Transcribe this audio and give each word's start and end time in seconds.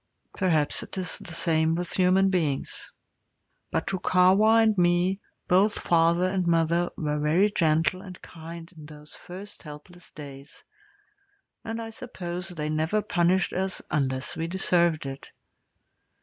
Perhaps 0.33 0.81
it 0.81 0.97
is 0.97 1.19
the 1.19 1.31
same 1.35 1.75
with 1.75 1.91
human 1.93 2.29
beings. 2.31 2.91
But 3.69 3.85
to 3.85 3.99
Kahwa 3.99 4.63
and 4.63 4.75
me 4.75 5.19
both 5.47 5.75
father 5.75 6.27
and 6.31 6.47
mother 6.47 6.89
were 6.97 7.19
very 7.19 7.51
gentle 7.51 8.01
and 8.01 8.19
kind 8.19 8.71
in 8.75 8.87
those 8.87 9.13
first 9.15 9.61
helpless 9.61 10.09
days, 10.09 10.63
and 11.63 11.79
I 11.79 11.91
suppose 11.91 12.47
they 12.49 12.67
never 12.71 13.03
punished 13.03 13.53
us 13.53 13.83
unless 13.91 14.35
we 14.35 14.47
deserved 14.47 15.05
it. 15.05 15.29